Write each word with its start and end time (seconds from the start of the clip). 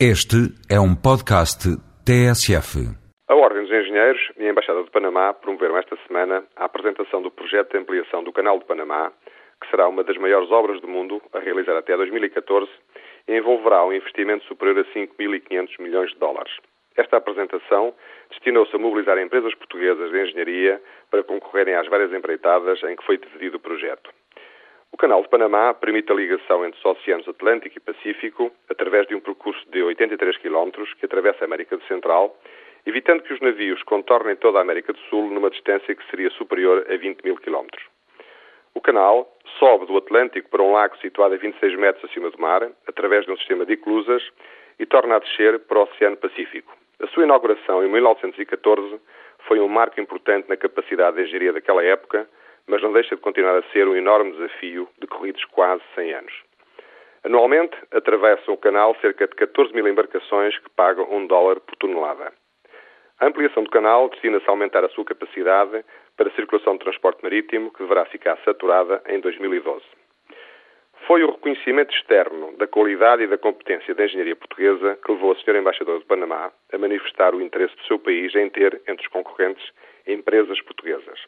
Este 0.00 0.50
é 0.68 0.74
um 0.74 0.90
podcast 0.90 1.70
TSF. 2.02 2.82
A 3.28 3.34
Ordem 3.36 3.62
dos 3.62 3.70
Engenheiros 3.70 4.20
e 4.36 4.44
a 4.44 4.50
Embaixada 4.50 4.82
de 4.82 4.90
Panamá 4.90 5.32
promoveram 5.32 5.78
esta 5.78 5.96
semana 6.08 6.42
a 6.56 6.64
apresentação 6.64 7.22
do 7.22 7.30
projeto 7.30 7.70
de 7.70 7.78
ampliação 7.78 8.24
do 8.24 8.32
Canal 8.32 8.58
de 8.58 8.64
Panamá, 8.64 9.12
que 9.62 9.70
será 9.70 9.86
uma 9.86 10.02
das 10.02 10.16
maiores 10.16 10.50
obras 10.50 10.80
do 10.80 10.88
mundo 10.88 11.22
a 11.32 11.38
realizar 11.38 11.76
até 11.76 11.96
2014 11.96 12.68
e 13.28 13.36
envolverá 13.38 13.86
um 13.86 13.92
investimento 13.92 14.44
superior 14.46 14.80
a 14.80 14.98
5.500 14.98 15.80
milhões 15.80 16.10
de 16.10 16.18
dólares. 16.18 16.52
Esta 16.96 17.18
apresentação 17.18 17.94
destinou-se 18.30 18.74
a 18.74 18.78
mobilizar 18.80 19.16
empresas 19.18 19.54
portuguesas 19.54 20.10
de 20.10 20.20
engenharia 20.20 20.82
para 21.08 21.22
concorrerem 21.22 21.76
às 21.76 21.88
várias 21.88 22.12
empreitadas 22.12 22.82
em 22.82 22.96
que 22.96 23.06
foi 23.06 23.16
decidido 23.16 23.58
o 23.58 23.60
projeto. 23.60 24.10
O 24.94 24.96
Canal 24.96 25.22
de 25.22 25.28
Panamá 25.28 25.74
permite 25.74 26.12
a 26.12 26.14
ligação 26.14 26.64
entre 26.64 26.78
os 26.78 26.84
oceanos 26.84 27.26
Atlântico 27.26 27.76
e 27.76 27.80
Pacífico 27.80 28.52
através 28.70 29.08
de 29.08 29.16
um 29.16 29.18
percurso 29.18 29.60
de 29.68 29.82
83 29.82 30.36
km 30.38 30.70
que 31.00 31.04
atravessa 31.04 31.42
a 31.42 31.46
América 31.46 31.76
Central, 31.88 32.38
evitando 32.86 33.24
que 33.24 33.34
os 33.34 33.40
navios 33.40 33.82
contornem 33.82 34.36
toda 34.36 34.58
a 34.58 34.62
América 34.62 34.92
do 34.92 34.98
Sul 35.10 35.32
numa 35.32 35.50
distância 35.50 35.96
que 35.96 36.10
seria 36.10 36.30
superior 36.30 36.86
a 36.88 36.96
20 36.96 37.24
mil 37.24 37.34
km. 37.34 37.66
O 38.72 38.80
canal 38.80 39.36
sobe 39.58 39.84
do 39.86 39.96
Atlântico 39.96 40.48
para 40.48 40.62
um 40.62 40.70
lago 40.70 40.96
situado 40.98 41.34
a 41.34 41.38
26 41.38 41.76
metros 41.76 42.08
acima 42.08 42.30
do 42.30 42.40
mar, 42.40 42.62
através 42.86 43.26
de 43.26 43.32
um 43.32 43.36
sistema 43.36 43.66
de 43.66 43.72
eclusas, 43.72 44.22
e 44.78 44.86
torna 44.86 45.16
a 45.16 45.18
descer 45.18 45.58
para 45.58 45.80
o 45.80 45.82
Oceano 45.82 46.18
Pacífico. 46.18 46.72
A 47.02 47.08
sua 47.08 47.24
inauguração 47.24 47.84
em 47.84 47.88
1914 47.88 49.00
foi 49.48 49.58
um 49.58 49.66
marco 49.66 50.00
importante 50.00 50.48
na 50.48 50.56
capacidade 50.56 51.16
de 51.16 51.22
engenharia 51.24 51.52
daquela 51.52 51.82
época, 51.82 52.28
mas 52.66 52.82
não 52.82 52.92
deixa 52.92 53.14
de 53.14 53.20
continuar 53.22 53.56
a 53.56 53.62
ser 53.72 53.86
um 53.86 53.96
enorme 53.96 54.32
desafio 54.32 54.88
decorridos 54.98 55.44
quase 55.46 55.82
100 55.94 56.14
anos. 56.14 56.32
Anualmente, 57.24 57.76
atravessam 57.90 58.52
o 58.52 58.58
canal 58.58 58.94
cerca 59.00 59.26
de 59.26 59.34
14 59.34 59.72
mil 59.72 59.88
embarcações 59.88 60.58
que 60.58 60.70
pagam 60.70 61.06
um 61.10 61.26
dólar 61.26 61.60
por 61.60 61.74
tonelada. 61.76 62.32
A 63.18 63.26
ampliação 63.26 63.62
do 63.62 63.70
canal 63.70 64.08
destina-se 64.10 64.46
a 64.46 64.50
aumentar 64.50 64.84
a 64.84 64.88
sua 64.90 65.04
capacidade 65.04 65.84
para 66.16 66.28
a 66.28 66.34
circulação 66.34 66.74
de 66.74 66.80
transporte 66.80 67.22
marítimo, 67.22 67.72
que 67.72 67.82
deverá 67.82 68.04
ficar 68.06 68.36
saturada 68.44 69.02
em 69.06 69.20
2012. 69.20 69.82
Foi 71.06 71.22
o 71.22 71.30
reconhecimento 71.30 71.94
externo 71.94 72.56
da 72.56 72.66
qualidade 72.66 73.22
e 73.22 73.26
da 73.26 73.38
competência 73.38 73.94
da 73.94 74.04
engenharia 74.04 74.36
portuguesa 74.36 74.98
que 75.04 75.12
levou 75.12 75.32
a 75.32 75.36
Sr. 75.36 75.56
Embaixador 75.56 75.98
de 75.98 76.06
Panamá 76.06 76.50
a 76.72 76.78
manifestar 76.78 77.34
o 77.34 77.42
interesse 77.42 77.76
do 77.76 77.84
seu 77.84 77.98
país 77.98 78.34
em 78.34 78.48
ter, 78.48 78.80
entre 78.88 79.06
os 79.06 79.12
concorrentes, 79.12 79.64
empresas 80.06 80.60
portuguesas. 80.62 81.20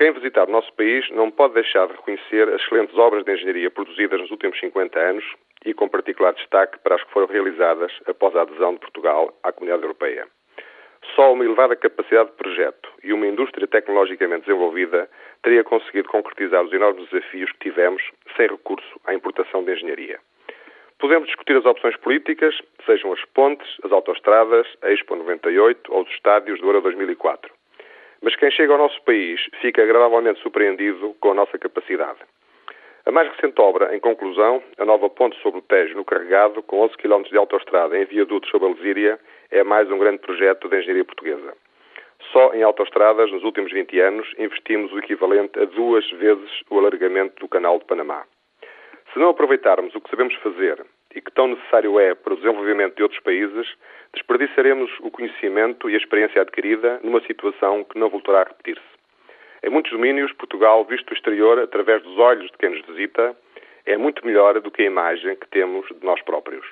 Quem 0.00 0.12
visitar 0.12 0.48
o 0.48 0.50
nosso 0.50 0.72
país 0.72 1.06
não 1.10 1.30
pode 1.30 1.52
deixar 1.52 1.86
de 1.86 1.92
reconhecer 1.92 2.48
as 2.48 2.62
excelentes 2.62 2.96
obras 2.96 3.22
de 3.22 3.34
engenharia 3.34 3.70
produzidas 3.70 4.18
nos 4.18 4.30
últimos 4.30 4.58
50 4.58 4.98
anos 4.98 5.22
e 5.62 5.74
com 5.74 5.90
particular 5.90 6.32
destaque 6.32 6.78
para 6.78 6.94
as 6.94 7.04
que 7.04 7.12
foram 7.12 7.26
realizadas 7.26 7.92
após 8.06 8.34
a 8.34 8.40
adesão 8.40 8.72
de 8.72 8.80
Portugal 8.80 9.38
à 9.42 9.52
Comunidade 9.52 9.82
Europeia. 9.82 10.26
Só 11.14 11.34
uma 11.34 11.44
elevada 11.44 11.76
capacidade 11.76 12.30
de 12.30 12.36
projeto 12.36 12.88
e 13.04 13.12
uma 13.12 13.26
indústria 13.26 13.66
tecnologicamente 13.66 14.46
desenvolvida 14.46 15.06
teria 15.42 15.62
conseguido 15.62 16.08
concretizar 16.08 16.64
os 16.64 16.72
enormes 16.72 17.06
desafios 17.10 17.52
que 17.52 17.68
tivemos 17.68 18.02
sem 18.38 18.48
recurso 18.48 18.98
à 19.04 19.12
importação 19.12 19.62
de 19.62 19.74
engenharia. 19.74 20.18
Podemos 20.98 21.26
discutir 21.28 21.58
as 21.58 21.66
opções 21.66 21.96
políticas, 21.98 22.58
sejam 22.86 23.12
as 23.12 23.22
pontes, 23.34 23.68
as 23.84 23.92
autoestradas, 23.92 24.66
a 24.80 24.90
Expo 24.90 25.14
98 25.14 25.92
ou 25.92 26.04
os 26.04 26.10
estádios 26.10 26.58
do 26.58 26.68
Euro 26.68 26.80
2004. 26.80 27.59
Mas 28.22 28.36
quem 28.36 28.50
chega 28.50 28.72
ao 28.72 28.78
nosso 28.78 29.00
país 29.02 29.40
fica 29.60 29.82
agradavelmente 29.82 30.40
surpreendido 30.40 31.14
com 31.20 31.30
a 31.30 31.34
nossa 31.34 31.58
capacidade. 31.58 32.18
A 33.06 33.10
mais 33.10 33.28
recente 33.34 33.58
obra, 33.60 33.96
em 33.96 33.98
conclusão, 33.98 34.62
a 34.78 34.84
nova 34.84 35.08
ponte 35.08 35.40
sobre 35.40 35.60
o 35.60 35.62
Tejo 35.62 35.96
no 35.96 36.04
Carregado, 36.04 36.62
com 36.62 36.80
11 36.80 36.96
km 36.98 37.22
de 37.22 37.38
autoestrada 37.38 37.98
em 37.98 38.04
viadutos 38.04 38.50
sobre 38.50 38.68
a 38.68 38.72
Lesíria, 38.72 39.18
é 39.50 39.64
mais 39.64 39.90
um 39.90 39.98
grande 39.98 40.18
projeto 40.18 40.68
da 40.68 40.78
engenharia 40.78 41.04
portuguesa. 41.04 41.54
Só 42.30 42.52
em 42.52 42.62
autoestradas, 42.62 43.32
nos 43.32 43.42
últimos 43.42 43.72
20 43.72 43.98
anos, 44.00 44.30
investimos 44.38 44.92
o 44.92 44.98
equivalente 44.98 45.58
a 45.58 45.64
duas 45.64 46.08
vezes 46.10 46.50
o 46.68 46.78
alargamento 46.78 47.40
do 47.40 47.48
Canal 47.48 47.78
de 47.78 47.86
Panamá. 47.86 48.24
Se 49.12 49.18
não 49.18 49.30
aproveitarmos 49.30 49.94
o 49.94 50.00
que 50.00 50.10
sabemos 50.10 50.34
fazer 50.36 50.84
e 51.14 51.20
que 51.20 51.32
tão 51.32 51.48
necessário 51.48 51.98
é 51.98 52.14
para 52.14 52.34
o 52.34 52.36
desenvolvimento 52.36 52.96
de 52.96 53.02
outros 53.02 53.20
países, 53.20 53.66
desperdiçaremos 54.12 54.90
o 55.00 55.10
conhecimento 55.10 55.88
e 55.90 55.94
a 55.94 55.98
experiência 55.98 56.42
adquirida 56.42 57.00
numa 57.02 57.20
situação 57.22 57.84
que 57.84 57.98
não 57.98 58.08
voltará 58.08 58.42
a 58.42 58.44
repetir-se. 58.44 59.00
Em 59.62 59.70
muitos 59.70 59.92
domínios, 59.92 60.32
Portugal, 60.32 60.84
visto 60.84 61.06
do 61.06 61.14
exterior, 61.14 61.58
através 61.58 62.02
dos 62.02 62.18
olhos 62.18 62.50
de 62.50 62.56
quem 62.56 62.70
nos 62.70 62.86
visita, 62.86 63.36
é 63.84 63.96
muito 63.96 64.24
melhor 64.24 64.58
do 64.60 64.70
que 64.70 64.82
a 64.82 64.86
imagem 64.86 65.36
que 65.36 65.48
temos 65.48 65.86
de 65.88 66.04
nós 66.04 66.22
próprios. 66.22 66.66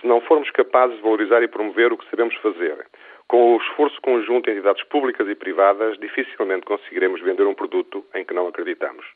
Se 0.00 0.06
não 0.06 0.20
formos 0.20 0.50
capazes 0.50 0.96
de 0.96 1.02
valorizar 1.02 1.42
e 1.42 1.48
promover 1.48 1.92
o 1.92 1.96
que 1.96 2.08
sabemos 2.10 2.34
fazer, 2.36 2.86
com 3.28 3.54
o 3.54 3.56
esforço 3.58 4.00
conjunto 4.02 4.46
de 4.46 4.52
entidades 4.52 4.82
públicas 4.84 5.28
e 5.28 5.34
privadas, 5.34 5.96
dificilmente 5.98 6.66
conseguiremos 6.66 7.20
vender 7.20 7.46
um 7.46 7.54
produto 7.54 8.04
em 8.14 8.24
que 8.24 8.34
não 8.34 8.48
acreditamos. 8.48 9.06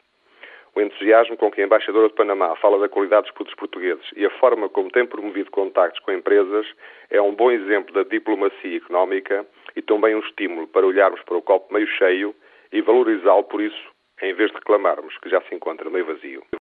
O 0.77 0.81
entusiasmo 0.81 1.37
com 1.37 1.51
que 1.53 1.61
a 1.61 1.65
embaixadora 1.65 2.09
de 2.09 2.15
Panamá 2.15 2.57
fala 2.57 2.81
da 2.81 2.89
qualidade 2.89 3.27
dos 3.27 3.33
produtos 3.33 3.59
portugueses 3.59 4.05
e 4.17 4.27
a 4.27 4.31
forma 4.31 4.69
como 4.69 4.91
tem 4.91 5.07
promovido 5.07 5.51
contactos 5.51 6.03
com 6.03 6.11
empresas 6.11 6.67
é 7.11 7.23
um 7.23 7.33
bom 7.33 7.53
exemplo 7.53 7.95
da 7.95 8.03
diplomacia 8.03 8.77
económica 8.77 9.47
e 9.77 9.83
também 9.83 10.17
um 10.17 10.21
estímulo 10.21 10.67
para 10.67 10.85
olharmos 10.85 11.23
para 11.23 11.37
o 11.37 11.43
copo 11.43 11.73
meio 11.73 11.87
cheio 11.87 12.35
e 12.73 12.81
valorizá-lo 12.81 13.45
por 13.45 13.61
isso, 13.61 13.89
em 14.21 14.35
vez 14.35 14.51
de 14.51 14.57
reclamarmos 14.57 15.17
que 15.19 15.29
já 15.29 15.41
se 15.43 15.55
encontra 15.55 15.89
meio 15.89 16.07
vazio. 16.07 16.45